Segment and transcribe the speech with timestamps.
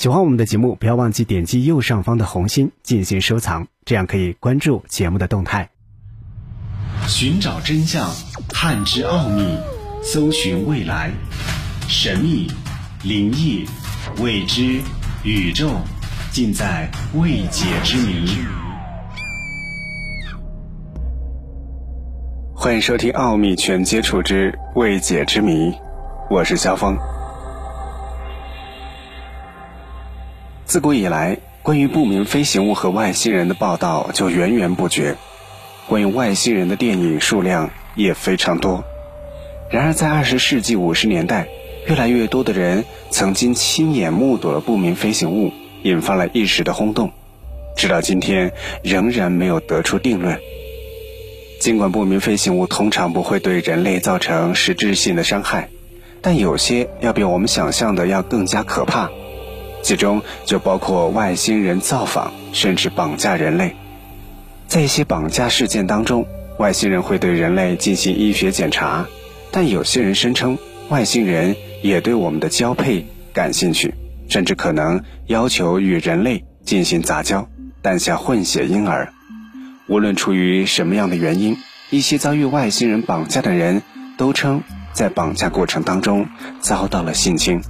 [0.00, 5.68] 喜欢我们的节目，不要忘记点击右上方的红心进行收藏，这样可以关注节目的动态。
[7.06, 8.08] 寻找真相，
[8.48, 9.58] 探知奥秘，
[10.02, 11.10] 搜寻未来，
[11.86, 12.50] 神秘、
[13.04, 13.66] 灵异、
[14.22, 14.80] 未知、
[15.22, 15.68] 宇宙，
[16.32, 18.38] 尽在未解之谜。
[22.54, 25.52] 欢迎收听《奥秘全接触之未解之谜》，
[26.30, 26.96] 我是肖峰。
[30.70, 35.16] 自古以来，关于不明飞行物和外星人的报道就源源不绝，
[35.88, 38.84] 关于外星人的电影数量也非常多。
[39.68, 41.48] 然而，在二十世纪五十年代，
[41.88, 45.52] 越来越多的人曾经亲眼目睹了不明飞行物，
[45.82, 47.10] 引发了一时的轰动。
[47.76, 48.52] 直到今天，
[48.84, 50.38] 仍然没有得出定论。
[51.60, 55.68] 尽管不明飞行物通常不会对人类造成实质性的伤害，
[56.22, 59.10] 但有些要比我们想象的要更加可怕。
[59.90, 63.74] 其中就包括外星人造访，甚至绑架人类。
[64.68, 66.24] 在一些绑架事件当中，
[66.58, 69.08] 外星人会对人类进行医学检查，
[69.50, 70.56] 但有些人声称
[70.90, 73.92] 外星人也对我们的交配感兴趣，
[74.28, 77.48] 甚至可能要求与人类进行杂交，
[77.82, 79.12] 诞下混血婴儿。
[79.88, 81.56] 无论出于什么样的原因，
[81.90, 83.82] 一些遭遇外星人绑架的人
[84.16, 86.28] 都称在绑架过程当中
[86.60, 87.60] 遭到了性侵。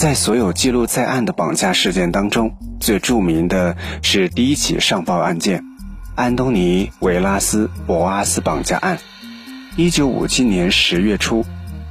[0.00, 5.62] 在所有记录在案的绑架事件当中，最著名的是第一起上报案件——
[6.16, 8.98] 安东尼·维拉斯·博阿斯绑架案。
[9.76, 11.44] 一九五七年十月初，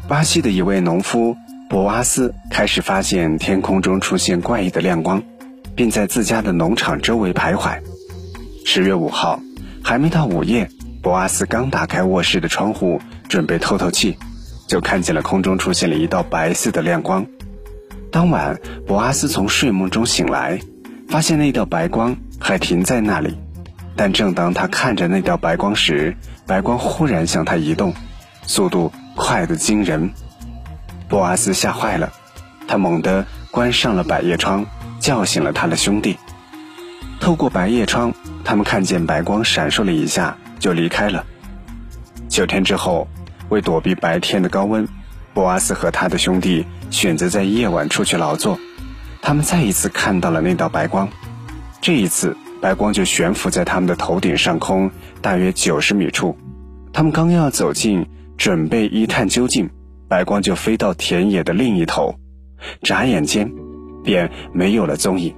[0.08, 1.38] 巴西的一位农夫
[1.70, 5.22] 博阿斯开始发现天空中出现怪异的亮光，
[5.76, 7.80] 并在自家的农场周围徘徊。
[8.66, 9.40] 十月五号，
[9.84, 10.68] 还没到午夜，
[11.04, 14.18] 博阿斯刚打开卧室的窗户准备透透气，
[14.68, 17.24] 就看见了空中出现了一道白色的亮光。
[18.12, 20.60] 当晚，博阿斯从睡梦中醒来，
[21.08, 23.38] 发现那道白光还停在那里。
[23.96, 27.94] 但正当他看着那道白光时，白光忽然向他移动，
[28.44, 30.12] 速度快得惊人。
[31.08, 32.12] 博阿斯吓坏了，
[32.68, 34.66] 他猛地关上了百叶窗，
[35.00, 36.18] 叫醒了他的兄弟。
[37.20, 41.26] 透过百叶窗，他们看见白光闪烁了一下，就离开了。
[42.28, 43.08] 九天之后，
[43.50, 44.88] 为躲避白天的高温。
[45.34, 48.60] 博阿斯和他的兄弟选择在夜晚出去劳作，
[49.22, 51.10] 他们再一次看到了那道白光，
[51.82, 54.92] 这一次白光就悬浮在他们的头顶上空
[55.22, 56.38] 大约九十米处。
[56.92, 58.06] 他们刚要走近，
[58.38, 59.70] 准备一探究竟，
[60.08, 62.16] 白光就飞到田野的另一头，
[62.82, 63.52] 眨眼间
[64.04, 65.36] 便没有了踪影。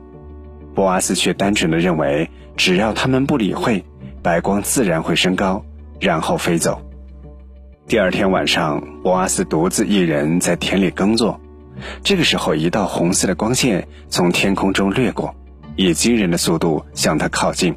[0.73, 3.83] 博阿斯却单纯的认为，只要他们不理会，
[4.23, 5.65] 白光自然会升高，
[5.99, 6.81] 然后飞走。
[7.87, 11.39] 第二天晚上，博阿斯独自一人在田里耕作。
[12.03, 15.35] 这个时候，一道红色的光线从天空中掠过，
[15.75, 17.75] 以惊人的速度向他靠近。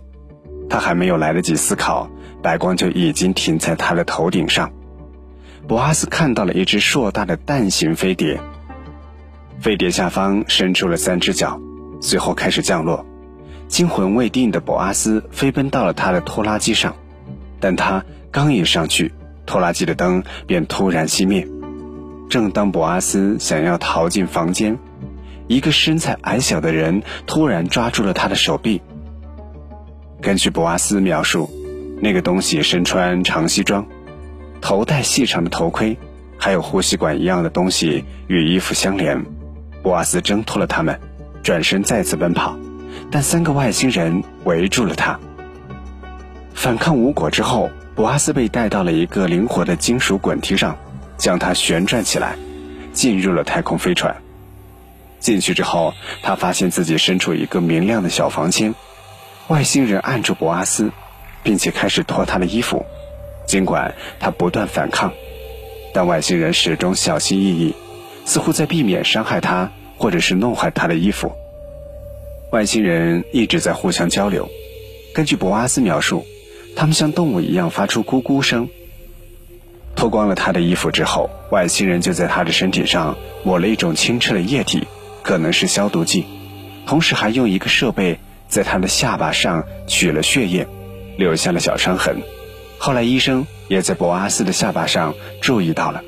[0.69, 2.09] 他还没有来得及思考，
[2.42, 4.70] 白光就已经停在他的头顶上。
[5.66, 8.38] 博阿斯看到了一只硕大的蛋形飞碟，
[9.59, 11.60] 飞碟下方伸出了三只脚，
[12.00, 13.04] 随后开始降落。
[13.66, 16.94] 惊魂未定的博阿斯飞奔到了他的拖拉机上，
[17.59, 19.12] 但他刚一上去，
[19.47, 21.47] 拖拉机的灯便突然熄灭。
[22.31, 24.78] 正当博阿斯想要逃进房间，
[25.47, 28.81] 一个身材矮小的人突然抓住了他的手臂。
[30.21, 31.49] 根据博阿斯描述，
[32.00, 33.87] 那个东西身穿长西装，
[34.60, 35.97] 头戴细长的头盔，
[36.38, 39.22] 还有呼吸管一样的东西与衣服相连。
[39.83, 40.99] 博阿斯挣脱了他们，
[41.43, 42.56] 转身再次奔跑，
[43.10, 45.21] 但三个外星人围住了他。
[46.54, 47.71] 反抗无果之后。
[47.94, 50.77] 博阿斯被带到了一个灵活的金属滚梯上，
[51.16, 52.37] 将它旋转起来，
[52.93, 54.16] 进入了太空飞船。
[55.21, 58.75] 进去之后，他发现自己身处一个明亮的小房间。
[59.47, 60.91] 外星人按住博阿斯，
[61.44, 62.84] 并且开始脱他的衣服。
[63.47, 65.12] 尽管他不断反抗，
[65.93, 67.75] 但外星人始终小心翼翼，
[68.25, 71.33] 似乎在避免伤害他或者是弄坏他的衣服。
[72.51, 74.48] 外星人一直在互相交流。
[75.15, 76.27] 根据博阿斯描述。
[76.76, 78.68] 他们像动物一样发出咕咕声。
[79.97, 84.86] 脱光了他的衣服之后，外星人就在他的身体上抹了一种清澈的液体，
[85.22, 86.24] 可能是消毒剂，
[86.84, 88.18] 同时还用一个设备
[88.48, 90.66] 在他的下巴上取了血液，
[91.16, 92.22] 留下了小伤痕。
[92.76, 96.03] 后来医生也在博阿斯的下巴上注意到了。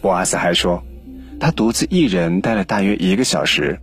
[0.00, 0.82] 博阿斯还说，
[1.38, 3.78] 他独自一人待了大约一个小时，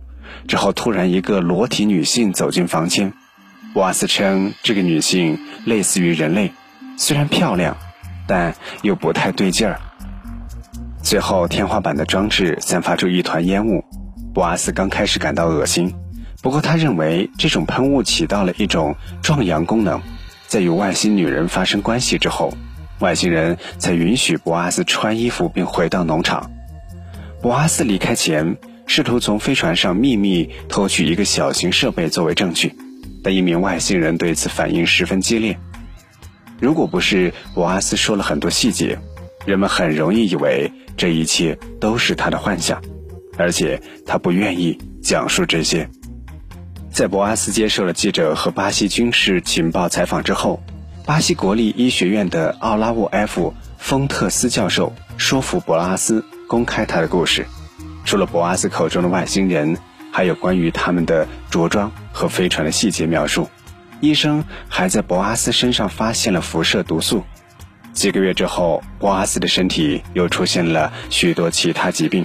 [0.48, 3.14] 之后突然一个裸体女性走进房间。
[3.74, 6.52] 瓦斯称，这个女性类似于人类，
[6.98, 7.76] 虽然漂亮，
[8.26, 9.80] 但又不太对劲儿。
[11.02, 13.82] 最后，天花板的装置散发出一团烟雾，
[14.34, 15.94] 博阿斯刚开始感到恶心，
[16.42, 20.02] 不过他认为这种喷雾起到了一种壮阳功能。
[20.46, 22.52] 在与外星女人发生关系之后，
[22.98, 26.50] 外星人才允许博阿斯穿衣服并回到农场。
[27.40, 32.74] 博阿斯离开前，试图从飞船上秘密偷取一个小型设备作为证据，
[33.22, 35.58] 但一名外星人对此反应十分激烈。
[36.60, 38.98] 如果不是博阿斯说了很多细节，
[39.44, 42.80] 人们很容易以为这一切都是他的幻想，
[43.36, 45.88] 而且他不愿意讲述这些。
[46.90, 50.62] 在博阿斯接受了记者和巴西军事情报采访之后，
[51.06, 57.46] 巴西国立医学院的奥拉沃 ·F· 丰特斯教授说服博阿斯公开他的故事。
[58.04, 59.76] 除了博阿斯口中的外星人，
[60.12, 63.48] 还有关于他们的着装和飞船的细节描述。
[64.00, 67.24] 医生还在博阿斯身上发现了辐射毒素。
[67.92, 72.24] 几个月之后，博阿斯的身体又出现了许多其他疾病。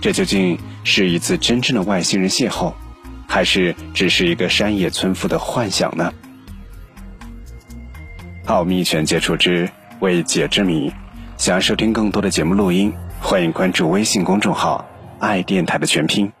[0.00, 2.72] 这究竟是一次真正的外星人邂逅？
[3.28, 6.12] 还是只是一个山野村夫的幻想呢？
[8.46, 9.70] 奥秘全接触之
[10.00, 10.90] 未解之谜，
[11.36, 14.84] 想要收听更多的节目录音，欢迎关注微信公众号
[15.20, 16.32] “爱电台”的全拼。